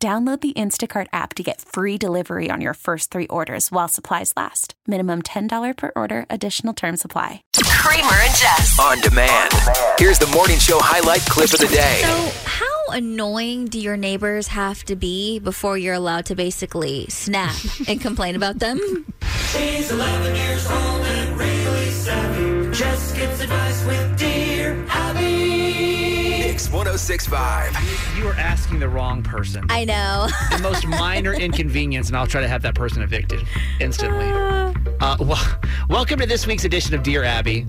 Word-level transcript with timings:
Download 0.00 0.40
the 0.40 0.52
Instacart 0.52 1.08
app 1.12 1.34
to 1.34 1.42
get 1.42 1.60
free 1.60 1.98
delivery 1.98 2.50
on 2.52 2.60
your 2.60 2.74
first 2.74 3.10
three 3.10 3.26
orders 3.26 3.72
while 3.72 3.88
supplies 3.88 4.32
last. 4.36 4.74
Minimum 4.86 5.22
$10 5.22 5.76
per 5.76 5.90
order, 5.96 6.24
additional 6.30 6.72
term 6.72 6.96
supply. 6.96 7.42
Kramer 7.52 8.04
and 8.06 8.36
Jess. 8.36 8.78
On 8.80 9.00
demand. 9.00 9.52
Here's 9.98 10.20
the 10.20 10.28
morning 10.28 10.60
show 10.60 10.78
highlight 10.80 11.22
clip 11.22 11.52
of 11.52 11.58
the 11.58 11.66
day. 11.66 12.00
So, 12.00 12.30
how 12.44 12.92
annoying 12.92 13.64
do 13.66 13.80
your 13.80 13.96
neighbors 13.96 14.46
have 14.46 14.84
to 14.84 14.94
be 14.94 15.40
before 15.40 15.76
you're 15.76 15.94
allowed 15.94 16.26
to 16.26 16.36
basically 16.36 17.06
snap 17.08 17.56
and 17.88 18.00
complain 18.00 18.36
about 18.36 18.60
them? 18.60 18.78
She's 19.50 19.90
11 19.90 20.36
years 20.36 20.70
old 20.70 21.06
and 21.06 21.36
really 21.36 21.90
savvy. 21.90 22.70
Jess 22.70 23.18
gets 23.18 23.40
advice 23.42 23.84
with 23.84 24.16
Dear 24.16 24.28
Abby. 24.28 24.37
Mix 26.58 26.72
1065. 26.72 28.16
You 28.18 28.26
are 28.26 28.32
asking 28.32 28.80
the 28.80 28.88
wrong 28.88 29.22
person. 29.22 29.64
I 29.68 29.84
know. 29.84 30.26
the 30.50 30.58
most 30.60 30.88
minor 30.88 31.32
inconvenience, 31.32 32.08
and 32.08 32.16
I'll 32.16 32.26
try 32.26 32.40
to 32.40 32.48
have 32.48 32.62
that 32.62 32.74
person 32.74 33.00
evicted 33.00 33.46
instantly. 33.78 34.26
Uh, 34.98 35.16
well, 35.20 35.60
welcome 35.88 36.18
to 36.18 36.26
this 36.26 36.48
week's 36.48 36.64
edition 36.64 36.96
of 36.96 37.04
Dear 37.04 37.22
Abby 37.22 37.64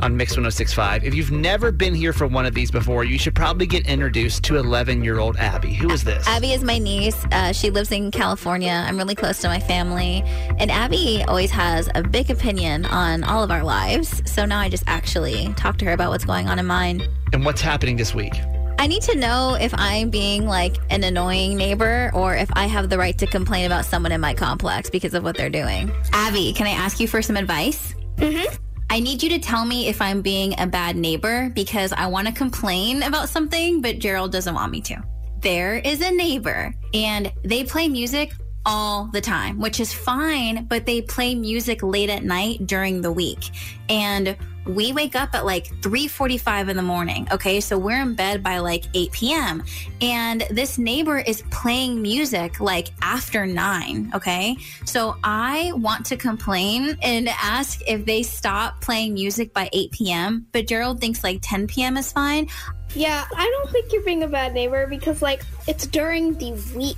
on 0.00 0.16
Mix 0.16 0.32
1065. 0.32 1.02
If 1.02 1.14
you've 1.14 1.32
never 1.32 1.72
been 1.72 1.94
here 1.94 2.12
for 2.12 2.26
one 2.28 2.46
of 2.46 2.54
these 2.54 2.70
before, 2.70 3.04
you 3.04 3.18
should 3.18 3.34
probably 3.34 3.66
get 3.66 3.88
introduced 3.88 4.44
to 4.44 4.56
11 4.56 5.02
year 5.02 5.18
old 5.18 5.36
Abby. 5.36 5.74
Who 5.74 5.90
is 5.90 6.04
this? 6.04 6.26
Abby 6.28 6.52
is 6.52 6.62
my 6.62 6.78
niece. 6.78 7.24
Uh, 7.32 7.52
she 7.52 7.70
lives 7.70 7.90
in 7.90 8.12
California. 8.12 8.84
I'm 8.86 8.96
really 8.96 9.16
close 9.16 9.40
to 9.40 9.48
my 9.48 9.58
family. 9.58 10.22
And 10.58 10.70
Abby 10.70 11.24
always 11.26 11.50
has 11.50 11.88
a 11.96 12.02
big 12.02 12.30
opinion 12.30 12.86
on 12.86 13.24
all 13.24 13.42
of 13.42 13.50
our 13.50 13.64
lives. 13.64 14.22
So 14.30 14.44
now 14.44 14.60
I 14.60 14.68
just 14.68 14.84
actually 14.86 15.52
talk 15.54 15.76
to 15.78 15.84
her 15.86 15.92
about 15.92 16.10
what's 16.10 16.24
going 16.24 16.48
on 16.48 16.60
in 16.60 16.66
mine. 16.66 17.02
And 17.32 17.44
what's 17.44 17.60
happening 17.60 17.96
this 17.96 18.14
week? 18.14 18.34
I 18.80 18.86
need 18.86 19.02
to 19.02 19.16
know 19.16 19.56
if 19.60 19.74
I'm 19.76 20.08
being 20.08 20.46
like 20.46 20.76
an 20.90 21.02
annoying 21.02 21.56
neighbor 21.56 22.12
or 22.14 22.36
if 22.36 22.48
I 22.52 22.66
have 22.66 22.88
the 22.88 22.96
right 22.96 23.18
to 23.18 23.26
complain 23.26 23.66
about 23.66 23.84
someone 23.84 24.12
in 24.12 24.20
my 24.20 24.34
complex 24.34 24.88
because 24.88 25.14
of 25.14 25.24
what 25.24 25.36
they're 25.36 25.50
doing. 25.50 25.90
Abby, 26.12 26.52
can 26.52 26.66
I 26.66 26.70
ask 26.70 27.00
you 27.00 27.08
for 27.08 27.20
some 27.20 27.36
advice? 27.36 27.94
Mm-hmm. 28.16 28.54
I 28.90 29.00
need 29.00 29.22
you 29.22 29.28
to 29.30 29.38
tell 29.38 29.64
me 29.64 29.88
if 29.88 30.00
I'm 30.00 30.22
being 30.22 30.54
a 30.58 30.66
bad 30.66 30.96
neighbor 30.96 31.50
because 31.50 31.92
I 31.92 32.06
want 32.06 32.28
to 32.28 32.32
complain 32.32 33.02
about 33.02 33.28
something, 33.28 33.82
but 33.82 33.98
Gerald 33.98 34.32
doesn't 34.32 34.54
want 34.54 34.70
me 34.70 34.80
to. 34.82 35.02
There 35.40 35.74
is 35.74 36.00
a 36.00 36.10
neighbor 36.10 36.72
and 36.94 37.32
they 37.44 37.64
play 37.64 37.88
music 37.88 38.32
all 38.64 39.08
the 39.12 39.20
time, 39.20 39.58
which 39.58 39.80
is 39.80 39.92
fine, 39.92 40.66
but 40.66 40.86
they 40.86 41.02
play 41.02 41.34
music 41.34 41.82
late 41.82 42.10
at 42.10 42.22
night 42.22 42.66
during 42.66 43.00
the 43.00 43.10
week. 43.10 43.50
And 43.88 44.36
we 44.68 44.92
wake 44.92 45.16
up 45.16 45.34
at 45.34 45.44
like 45.44 45.66
3:45 45.80 46.68
in 46.68 46.76
the 46.76 46.82
morning, 46.82 47.26
okay? 47.32 47.60
So 47.60 47.78
we're 47.78 48.00
in 48.00 48.14
bed 48.14 48.42
by 48.42 48.58
like 48.58 48.84
8 48.94 49.12
p.m. 49.12 49.64
and 50.00 50.42
this 50.50 50.78
neighbor 50.78 51.18
is 51.18 51.42
playing 51.50 52.00
music 52.02 52.60
like 52.60 52.88
after 53.02 53.46
9, 53.46 54.12
okay? 54.14 54.56
So 54.84 55.16
I 55.24 55.72
want 55.74 56.06
to 56.06 56.16
complain 56.16 56.96
and 57.02 57.28
ask 57.28 57.80
if 57.86 58.04
they 58.04 58.22
stop 58.22 58.80
playing 58.80 59.14
music 59.14 59.52
by 59.52 59.68
8 59.72 59.92
p.m., 59.92 60.46
but 60.52 60.66
Gerald 60.66 61.00
thinks 61.00 61.24
like 61.24 61.38
10 61.42 61.66
p.m. 61.66 61.96
is 61.96 62.12
fine. 62.12 62.48
Yeah, 62.94 63.26
I 63.36 63.44
don't 63.44 63.70
think 63.70 63.92
you're 63.92 64.02
being 64.02 64.22
a 64.22 64.28
bad 64.28 64.54
neighbor 64.54 64.86
because, 64.86 65.20
like, 65.20 65.42
it's 65.66 65.86
during 65.86 66.34
the 66.34 66.52
week. 66.74 66.96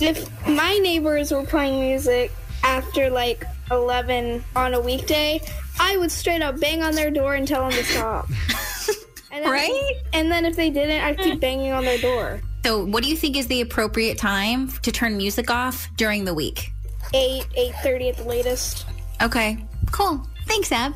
If 0.00 0.48
my 0.48 0.78
neighbors 0.78 1.30
were 1.30 1.44
playing 1.44 1.80
music 1.80 2.30
after 2.62 3.10
like 3.10 3.44
11 3.70 4.44
on 4.56 4.74
a 4.74 4.80
weekday, 4.80 5.40
I 5.80 5.96
would 5.96 6.10
straight 6.10 6.42
up 6.42 6.60
bang 6.60 6.82
on 6.82 6.94
their 6.94 7.10
door 7.10 7.34
and 7.34 7.46
tell 7.46 7.62
them 7.62 7.72
to 7.72 7.84
stop. 7.84 8.28
and 9.32 9.44
then, 9.44 9.50
Right? 9.50 9.92
And 10.12 10.30
then 10.30 10.44
if 10.44 10.56
they 10.56 10.70
didn't, 10.70 11.02
I'd 11.02 11.18
keep 11.18 11.40
banging 11.40 11.72
on 11.72 11.84
their 11.84 11.98
door. 11.98 12.40
So 12.64 12.84
what 12.84 13.02
do 13.02 13.08
you 13.08 13.16
think 13.16 13.36
is 13.36 13.46
the 13.46 13.60
appropriate 13.60 14.18
time 14.18 14.68
to 14.82 14.92
turn 14.92 15.16
music 15.16 15.50
off 15.50 15.88
during 15.96 16.24
the 16.24 16.34
week? 16.34 16.70
8, 17.14 17.44
8.30 17.56 18.08
at 18.10 18.16
the 18.16 18.24
latest. 18.24 18.86
Okay, 19.22 19.64
cool. 19.90 20.26
Thanks, 20.46 20.70
Ab. 20.72 20.92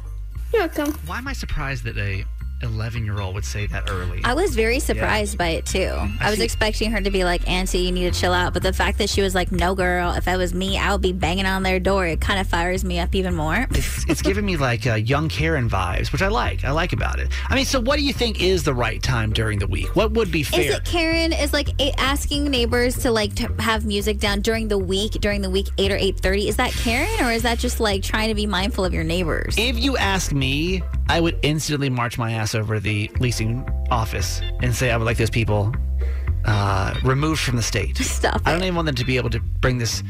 You're 0.53 0.62
welcome. 0.62 0.93
Why 1.06 1.19
am 1.19 1.28
I 1.28 1.32
surprised 1.32 1.84
that 1.84 1.97
a 1.97 2.25
11 2.62 3.05
year 3.05 3.21
old 3.21 3.34
would 3.34 3.45
say 3.45 3.67
that 3.67 3.91
early? 3.91 4.21
I 4.25 4.34
was 4.34 4.55
very 4.55 4.81
surprised 4.81 5.37
by 5.39 5.49
it 5.49 5.67
too. 5.67 5.91
I 6.21 6.31
was 6.31 6.39
see- 6.39 6.45
expecting 6.45 6.91
her 6.93 7.00
to 7.00 7.11
be 7.11 7.25
like, 7.25 7.49
Auntie, 7.49 7.78
you 7.78 7.93
need 7.93 8.12
to 8.12 8.21
chill 8.21 8.33
out. 8.33 8.53
But 8.55 8.62
the 8.62 8.73
fact 8.73 8.99
that 8.99 9.11
she 9.11 9.23
was 9.23 9.34
like, 9.34 9.53
No, 9.53 9.75
girl, 9.75 10.12
if 10.12 10.25
that 10.25 10.39
was 10.39 10.55
me, 10.55 10.78
I 10.78 10.93
would 10.93 11.03
be 11.03 11.12
banging 11.12 11.47
on 11.47 11.62
their 11.62 11.81
door, 11.81 12.06
it 12.06 12.21
kind 12.21 12.41
of 12.41 12.47
fires 12.47 12.84
me 12.84 12.99
up 12.99 13.15
even 13.15 13.34
more. 13.34 13.67
it's, 13.71 14.09
it's 14.09 14.23
giving 14.23 14.45
me 14.47 14.56
like 14.56 14.87
uh, 14.87 14.95
young 14.95 15.28
Karen 15.28 15.69
vibes, 15.69 16.12
which 16.12 16.23
I 16.23 16.28
like. 16.28 16.65
I 16.65 16.71
like 16.71 16.93
about 16.93 17.19
it. 17.19 17.28
I 17.49 17.55
mean, 17.55 17.65
so 17.65 17.81
what 17.81 17.97
do 17.99 18.05
you 18.05 18.12
think 18.12 18.43
is 18.43 18.62
the 18.62 18.75
right 18.75 19.03
time 19.03 19.33
during 19.33 19.59
the 19.59 19.67
week? 19.67 19.94
What 19.97 20.12
would 20.12 20.31
be 20.31 20.43
fair? 20.43 20.61
Is 20.61 20.75
it 20.75 20.84
Karen? 20.84 21.33
Is 21.33 21.53
like 21.53 21.71
asking 22.00 22.44
neighbors 22.44 22.97
to 22.99 23.11
like 23.11 23.34
to 23.37 23.53
have 23.59 23.84
music 23.84 24.19
down 24.19 24.41
during 24.41 24.69
the 24.69 24.79
week, 24.79 25.12
during 25.12 25.43
the 25.43 25.50
week 25.50 25.69
eight 25.79 25.91
or 25.93 25.97
eight 25.97 26.19
thirty? 26.21 26.49
Is 26.49 26.56
that 26.56 26.73
Karen, 26.73 27.25
or 27.25 27.33
is 27.33 27.43
that 27.43 27.59
just 27.59 27.81
like 27.81 28.03
trying 28.03 28.29
to 28.29 28.34
be 28.34 28.47
mindful 28.47 28.84
of 28.84 28.93
your 28.93 29.05
neighbors? 29.05 29.55
If 29.59 29.79
you 29.79 29.97
ask 29.97 30.33
me, 30.33 30.83
I 31.12 31.21
would 31.21 31.39
instantly 31.43 31.91
march 31.91 32.17
my 32.17 32.33
ass 32.33 32.55
over 32.55 32.77
to 32.77 32.81
the 32.81 33.11
leasing 33.21 33.69
office 33.91 34.41
and 34.62 34.75
say 34.75 34.91
I 34.91 34.97
would 34.97 35.05
like 35.05 35.19
those 35.19 35.28
people 35.28 35.71
uh, 36.47 36.95
removed 37.05 37.43
from 37.43 37.56
the 37.56 37.62
state. 37.62 37.97
Stop 37.99 38.41
I 38.47 38.53
don't 38.53 38.62
even 38.62 38.77
want 38.77 38.87
them 38.87 38.95
to 38.95 39.05
be 39.05 39.19
able 39.19 39.28
to 39.28 39.41
bring 39.61 39.77
this 39.77 40.03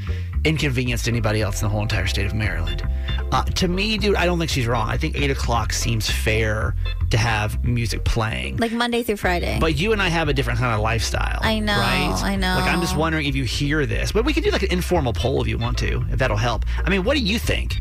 inconvenience 0.44 1.02
to 1.02 1.10
anybody 1.10 1.42
else 1.42 1.60
in 1.60 1.66
the 1.66 1.70
whole 1.70 1.82
entire 1.82 2.06
state 2.06 2.26
of 2.26 2.34
Maryland. 2.34 2.88
Uh, 3.32 3.42
to 3.42 3.66
me, 3.66 3.98
dude, 3.98 4.14
I 4.14 4.26
don't 4.26 4.38
think 4.38 4.48
she's 4.52 4.68
wrong. 4.68 4.88
I 4.88 4.96
think 4.96 5.16
eight 5.16 5.32
o'clock 5.32 5.72
seems 5.72 6.08
fair 6.08 6.76
to 7.10 7.16
have 7.16 7.64
music 7.64 8.04
playing. 8.04 8.58
Like 8.58 8.70
Monday 8.70 9.02
through 9.02 9.16
Friday. 9.16 9.58
But 9.60 9.76
you 9.76 9.92
and 9.92 10.00
I 10.00 10.06
have 10.06 10.28
a 10.28 10.32
different 10.32 10.60
kind 10.60 10.72
of 10.72 10.78
lifestyle. 10.78 11.40
I 11.42 11.58
know, 11.58 11.78
Right? 11.78 12.20
I 12.22 12.36
know. 12.36 12.58
Like, 12.60 12.72
I'm 12.72 12.80
just 12.80 12.96
wondering 12.96 13.26
if 13.26 13.34
you 13.34 13.42
hear 13.42 13.86
this. 13.86 14.12
But 14.12 14.24
we 14.24 14.32
could 14.32 14.44
do 14.44 14.52
like 14.52 14.62
an 14.62 14.70
informal 14.70 15.12
poll 15.12 15.42
if 15.42 15.48
you 15.48 15.58
want 15.58 15.78
to, 15.78 16.04
if 16.12 16.20
that'll 16.20 16.36
help. 16.36 16.64
I 16.84 16.90
mean, 16.90 17.02
what 17.02 17.16
do 17.16 17.24
you 17.24 17.40
think? 17.40 17.80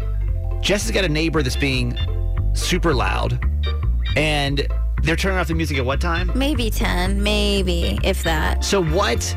Jess 0.62 0.84
has 0.84 0.92
got 0.92 1.04
a 1.04 1.10
neighbor 1.10 1.44
that's 1.44 1.56
being 1.56 1.98
super 2.54 2.94
loud, 2.94 3.40
and 4.16 4.68
they're 5.04 5.16
turning 5.16 5.40
off 5.40 5.48
the 5.48 5.56
music 5.56 5.78
at 5.78 5.86
what 5.86 6.02
time? 6.02 6.32
maybe 6.36 6.70
ten, 6.70 7.24
maybe 7.24 7.98
if 8.04 8.24
that. 8.24 8.64
So 8.64 8.84
what? 8.84 9.36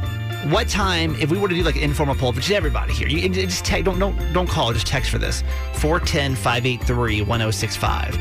What 0.49 0.69
time? 0.69 1.15
If 1.19 1.31
we 1.31 1.39
were 1.39 1.49
to 1.49 1.55
do 1.55 1.63
like 1.63 1.77
an 1.77 1.83
informal 1.83 2.15
poll, 2.17 2.33
which 2.33 2.45
is 2.45 2.51
everybody 2.51 2.93
here, 2.93 3.09
you 3.09 3.27
just 3.31 3.65
te- 3.65 3.81
don't 3.81 3.99
don't 3.99 4.15
don't 4.35 4.47
call, 4.47 4.75
just 4.75 4.87
text 4.87 5.11
for 5.11 5.17
this 5.17 5.43
410-583-1065. 5.75 8.19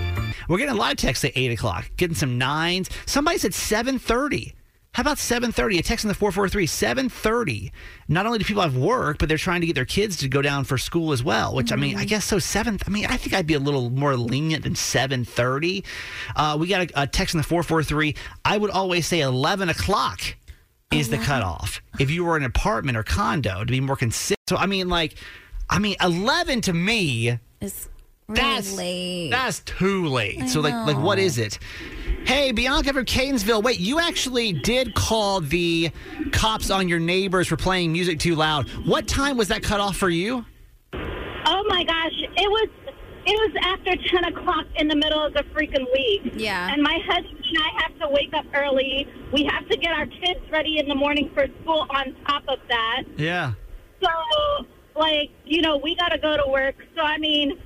We're 0.48 0.58
getting 0.58 0.74
a 0.74 0.78
lot 0.78 0.92
of 0.92 0.98
texts 0.98 1.26
at 1.26 1.34
eight 1.36 1.52
o'clock, 1.52 1.92
getting 1.98 2.16
some 2.16 2.38
nines. 2.38 2.90
Somebody 3.06 3.40
said 3.40 3.54
seven 3.54 4.00
thirty. 4.00 4.54
How 4.94 5.02
about 5.02 5.18
7:30? 5.18 5.80
A 5.80 5.82
text 5.84 6.06
in 6.06 6.08
the 6.10 6.14
443 6.14 6.68
7:30. 6.68 7.72
Not 8.08 8.26
only 8.26 8.38
do 8.38 8.46
people 8.46 8.62
have 8.62 8.78
work, 8.78 9.18
but 9.18 9.28
they're 9.28 9.38
trying 9.40 9.62
to 9.62 9.68
get 9.68 9.74
their 9.76 9.86
kids 9.86 10.18
to 10.18 10.28
go 10.28 10.42
down 10.42 10.64
for 10.66 10.78
school 10.78 11.12
as 11.12 11.24
well, 11.24 11.56
which 11.56 11.72
I 11.72 11.76
mean, 11.76 11.98
I 11.98 12.06
guess 12.06 12.26
so 12.26 12.38
7 12.38 12.78
I 12.86 12.90
mean, 12.90 13.08
I 13.08 13.18
think 13.18 13.34
I'd 13.34 13.48
be 13.48 13.56
a 13.56 13.60
little 13.60 13.90
more 13.90 14.16
lenient 14.16 14.64
than 14.64 14.76
7:30. 14.76 15.84
Uh, 16.36 16.58
we 16.60 16.68
got 16.68 16.92
a, 16.92 17.02
a 17.04 17.08
text 17.08 17.34
in 17.34 17.40
the 17.40 17.44
443. 17.44 18.16
I 18.46 18.58
would 18.58 18.70
always 18.70 19.08
say 19.08 19.22
11 19.22 19.70
o'clock 19.70 20.22
is 20.92 21.10
the 21.10 21.18
cutoff. 21.18 21.82
If 22.00 22.12
you 22.12 22.24
were 22.24 22.38
in 22.38 22.44
an 22.44 22.48
apartment 22.50 22.96
or 22.96 23.04
condo 23.04 23.64
to 23.64 23.72
be 23.72 23.80
more 23.80 23.96
consistent. 23.96 24.40
So 24.48 24.58
I 24.58 24.68
mean 24.68 24.90
like 24.90 25.16
I 25.72 25.80
mean 25.80 25.96
11 26.02 26.62
to 26.62 26.74
me 26.74 27.40
It's 27.62 27.90
that's 28.30 28.70
really 28.70 29.30
that's 29.32 29.60
too 29.62 30.06
late. 30.06 30.50
so 30.50 30.62
like 30.62 30.74
like 30.86 30.98
what 31.04 31.18
is 31.18 31.40
it? 31.40 31.58
Hey, 32.26 32.52
Bianca 32.52 32.94
from 32.94 33.06
Catonsville. 33.06 33.62
Wait, 33.64 33.80
you 33.80 34.00
actually 34.00 34.54
did 34.54 34.96
call 34.96 35.42
the 35.42 35.92
cops 36.32 36.70
on 36.72 36.88
your 36.88 37.00
neighbors 37.00 37.48
for 37.48 37.58
playing 37.58 37.92
music 37.92 38.20
too 38.20 38.36
loud. 38.36 38.68
What 38.86 39.08
time 39.08 39.36
was 39.38 39.50
that 39.50 39.62
cut 39.62 39.80
off 39.82 39.98
for 39.98 40.10
you? 40.10 40.46
Oh 40.94 41.64
my 41.68 41.84
gosh, 41.84 42.14
it 42.22 42.50
was 42.50 42.70
it 43.26 43.32
was 43.32 43.52
after 43.64 43.92
ten 44.10 44.26
o'clock 44.26 44.66
in 44.78 44.88
the 44.88 44.96
middle 44.96 45.22
of 45.26 45.34
the 45.34 45.44
freaking 45.54 45.86
week. 45.94 46.34
Yeah. 46.36 46.72
And 46.72 46.82
my 46.82 46.98
husband 47.06 47.38
and 47.46 47.58
I 47.58 47.82
have 47.84 48.00
to 48.00 48.08
wake 48.10 48.34
up 48.34 48.46
early. 48.54 49.08
We 49.34 49.44
have 49.46 49.68
to 49.70 49.78
get 49.78 49.92
our 49.92 50.06
kids 50.06 50.40
ready 50.52 50.80
in 50.80 50.88
the 50.88 50.96
morning 50.96 51.30
for 51.34 51.46
school. 51.62 51.86
On 51.90 52.16
top 52.26 52.44
of 52.48 52.60
that, 52.70 53.04
Yeah. 53.18 53.54
so 54.02 54.66
like 54.96 55.30
you 55.46 55.62
know 55.62 55.78
we 55.78 55.96
got 55.96 56.10
to 56.10 56.18
go 56.18 56.38
to 56.38 56.50
work. 56.50 56.76
So 56.96 57.02
I 57.02 57.18
mean, 57.18 57.60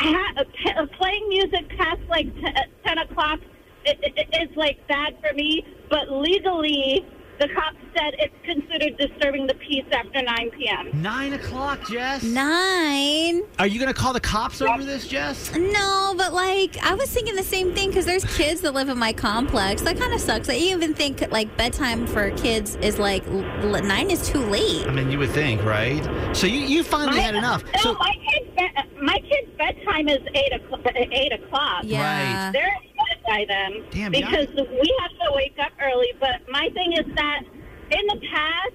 ha- 0.00 0.42
t- 0.64 0.86
playing 0.98 1.28
music 1.28 1.68
past 1.76 2.00
like 2.08 2.34
t- 2.34 2.54
ten 2.84 2.98
o'clock 2.98 3.38
i- 3.86 3.96
i- 4.16 4.42
is 4.42 4.56
like 4.56 4.86
bad 4.88 5.14
for 5.20 5.34
me. 5.34 5.64
But 5.90 6.10
legally, 6.10 7.04
the 7.40 7.48
cops 7.48 7.76
said 7.96 8.14
it's 8.18 8.34
considered 8.44 8.96
disturbing 8.98 9.46
the 9.46 9.54
peace 9.54 9.84
after 9.92 10.20
9 10.20 10.50
p.m. 10.58 10.90
Nine 11.02 11.34
o'clock, 11.34 11.88
Jess. 11.88 12.22
Nine. 12.24 13.42
Are 13.60 13.66
you 13.66 13.78
going 13.78 13.92
to 13.92 13.98
call 13.98 14.12
the 14.12 14.20
cops 14.20 14.60
over 14.60 14.82
this, 14.84 15.06
Jess? 15.06 15.54
No, 15.54 16.14
but 16.16 16.32
like 16.32 16.76
I 16.82 16.94
was 16.94 17.08
thinking 17.10 17.36
the 17.36 17.42
same 17.44 17.74
thing 17.74 17.88
because 17.90 18.06
there's 18.06 18.24
kids 18.36 18.60
that 18.62 18.74
live 18.74 18.88
in 18.88 18.98
my 18.98 19.12
complex. 19.12 19.82
That 19.82 19.96
kind 19.98 20.12
of 20.12 20.20
sucks. 20.20 20.48
I 20.48 20.54
even 20.54 20.94
think 20.94 21.30
like 21.30 21.56
bedtime 21.56 22.06
for 22.08 22.30
kids 22.32 22.74
is 22.76 22.98
like 22.98 23.24
l- 23.28 23.44
l- 23.74 23.82
nine 23.82 24.10
is 24.10 24.28
too 24.28 24.40
late. 24.40 24.86
I 24.86 24.90
mean, 24.90 25.10
you 25.10 25.18
would 25.18 25.30
think, 25.30 25.62
right? 25.64 26.02
So 26.36 26.46
you, 26.48 26.60
you 26.60 26.82
finally 26.82 27.20
had 27.20 27.34
enough. 27.36 27.62
No, 27.76 27.80
So 27.80 27.92
my 27.94 28.12
kid's 28.28 28.50
be- 28.56 29.00
my 29.00 29.18
kid's 29.20 29.50
bedtime 29.56 30.08
is 30.08 30.18
eight 30.34 30.52
o'clock. 30.54 30.80
Eight 30.96 31.32
o'clock. 31.32 31.82
Yeah. 31.84 32.50
They're 32.52 32.66
upset 32.66 32.87
by 33.28 33.44
them 33.46 33.84
Damn, 33.90 34.14
yeah. 34.14 34.30
because 34.30 34.48
we 34.56 34.96
have 35.00 35.10
to 35.10 35.32
wake 35.34 35.56
up 35.60 35.72
early. 35.80 36.08
But 36.18 36.48
my 36.50 36.68
thing 36.74 36.94
is 36.94 37.04
that 37.14 37.42
in 37.90 38.06
the 38.08 38.20
past, 38.32 38.74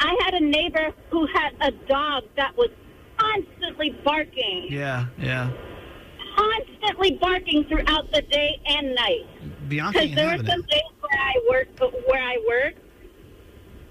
I 0.00 0.16
had 0.24 0.34
a 0.34 0.40
neighbor 0.40 0.92
who 1.10 1.26
had 1.26 1.52
a 1.60 1.70
dog 1.86 2.24
that 2.36 2.56
was 2.56 2.70
constantly 3.16 3.90
barking, 4.04 4.66
yeah, 4.70 5.06
yeah. 5.18 5.50
constantly 6.36 7.12
barking 7.20 7.64
throughout 7.64 8.10
the 8.12 8.22
day 8.22 8.58
and 8.66 8.94
night. 8.94 9.26
Because 9.68 10.14
there 10.14 10.26
were 10.28 10.44
some 10.44 10.60
it. 10.60 10.70
days 10.70 10.90
where 11.00 11.20
I 11.20 11.34
work, 11.50 11.68
where 12.08 12.22
I 12.22 12.36
work, 12.48 12.74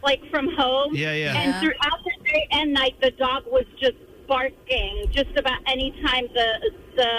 like 0.03 0.21
from 0.29 0.49
home. 0.57 0.89
Yeah, 0.93 1.13
yeah. 1.13 1.37
And 1.37 1.51
Yeah. 1.53 1.59
throughout 1.61 1.99
the 2.03 2.23
day 2.25 2.47
and 2.51 2.73
night, 2.73 2.95
the 3.01 3.11
dog 3.11 3.43
was 3.47 3.65
just 3.79 3.95
barking 4.27 5.07
just 5.11 5.35
about 5.37 5.59
any 5.67 5.91
time 6.05 6.27
the 6.33 6.71
the 6.95 7.11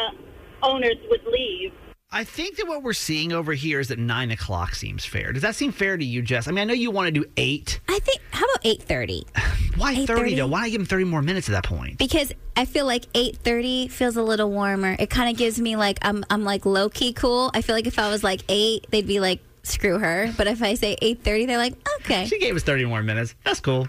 owners 0.62 0.96
would 1.10 1.24
leave. 1.26 1.72
I 2.14 2.22
think 2.22 2.58
that 2.58 2.68
what 2.68 2.84
we're 2.84 2.92
seeing 2.92 3.32
over 3.32 3.52
here 3.54 3.80
is 3.80 3.88
that 3.88 3.98
nine 3.98 4.30
o'clock 4.30 4.76
seems 4.76 5.04
fair. 5.04 5.32
Does 5.32 5.42
that 5.42 5.56
seem 5.56 5.72
fair 5.72 5.96
to 5.96 6.04
you, 6.04 6.22
Jess? 6.22 6.46
I 6.46 6.52
mean, 6.52 6.60
I 6.60 6.64
know 6.64 6.72
you 6.72 6.92
want 6.92 7.08
to 7.08 7.10
do 7.10 7.28
eight. 7.36 7.80
I 7.88 7.98
think. 7.98 8.20
How 8.30 8.44
about 8.44 8.60
eight 8.64 8.84
thirty? 8.84 9.26
Why 9.76 10.06
thirty 10.06 10.36
though? 10.36 10.46
Why 10.46 10.60
not 10.60 10.70
give 10.70 10.80
him 10.80 10.86
thirty 10.86 11.02
more 11.02 11.22
minutes 11.22 11.48
at 11.48 11.52
that 11.52 11.64
point? 11.64 11.98
Because 11.98 12.32
I 12.56 12.66
feel 12.66 12.86
like 12.86 13.06
eight 13.14 13.38
thirty 13.38 13.88
feels 13.88 14.16
a 14.16 14.22
little 14.22 14.48
warmer. 14.48 14.94
It 14.96 15.10
kind 15.10 15.28
of 15.28 15.36
gives 15.36 15.60
me 15.60 15.74
like 15.74 15.98
I'm 16.02 16.24
I'm 16.30 16.44
like 16.44 16.64
low 16.64 16.88
key 16.88 17.12
cool. 17.12 17.50
I 17.52 17.62
feel 17.62 17.74
like 17.74 17.88
if 17.88 17.98
I 17.98 18.08
was 18.10 18.22
like 18.22 18.42
eight, 18.48 18.86
they'd 18.90 19.08
be 19.08 19.18
like 19.18 19.40
screw 19.64 19.98
her. 19.98 20.32
But 20.36 20.46
if 20.46 20.62
I 20.62 20.74
say 20.74 20.96
eight 21.02 21.24
thirty, 21.24 21.46
they're 21.46 21.58
like 21.58 21.74
okay. 22.02 22.26
She 22.26 22.38
gave 22.38 22.54
us 22.54 22.62
thirty 22.62 22.84
more 22.84 23.02
minutes. 23.02 23.34
That's 23.42 23.58
cool. 23.58 23.88